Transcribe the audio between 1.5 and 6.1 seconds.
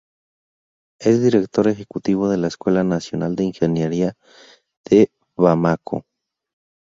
ejecutivo de la Escuela Nacional de Ingeniería de Bamako.